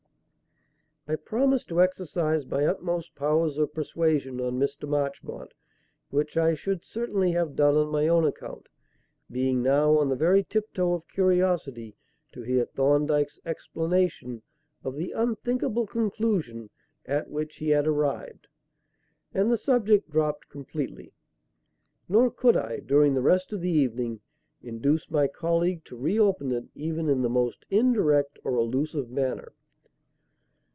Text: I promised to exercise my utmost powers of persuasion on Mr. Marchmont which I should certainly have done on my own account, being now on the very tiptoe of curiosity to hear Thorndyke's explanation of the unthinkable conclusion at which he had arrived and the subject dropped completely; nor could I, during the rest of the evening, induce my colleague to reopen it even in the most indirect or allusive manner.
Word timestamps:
I 1.07 1.15
promised 1.17 1.67
to 1.69 1.81
exercise 1.81 2.45
my 2.45 2.65
utmost 2.65 3.15
powers 3.15 3.57
of 3.57 3.73
persuasion 3.73 4.39
on 4.39 4.57
Mr. 4.59 4.87
Marchmont 4.87 5.53
which 6.09 6.37
I 6.37 6.53
should 6.53 6.85
certainly 6.85 7.31
have 7.33 7.53
done 7.55 7.75
on 7.75 7.89
my 7.89 8.07
own 8.07 8.23
account, 8.23 8.69
being 9.29 9.61
now 9.61 9.97
on 9.97 10.07
the 10.07 10.15
very 10.15 10.41
tiptoe 10.41 10.93
of 10.93 11.07
curiosity 11.09 11.97
to 12.31 12.43
hear 12.43 12.63
Thorndyke's 12.63 13.41
explanation 13.45 14.41
of 14.85 14.95
the 14.95 15.11
unthinkable 15.11 15.85
conclusion 15.85 16.69
at 17.05 17.29
which 17.29 17.57
he 17.57 17.71
had 17.71 17.87
arrived 17.87 18.47
and 19.33 19.51
the 19.51 19.57
subject 19.57 20.09
dropped 20.09 20.47
completely; 20.47 21.11
nor 22.07 22.31
could 22.31 22.55
I, 22.55 22.79
during 22.79 23.15
the 23.15 23.21
rest 23.23 23.51
of 23.51 23.59
the 23.59 23.71
evening, 23.71 24.21
induce 24.61 25.11
my 25.11 25.27
colleague 25.27 25.83
to 25.85 25.97
reopen 25.97 26.53
it 26.53 26.69
even 26.73 27.09
in 27.09 27.21
the 27.21 27.29
most 27.29 27.65
indirect 27.69 28.39
or 28.45 28.55
allusive 28.55 29.09
manner. 29.09 29.51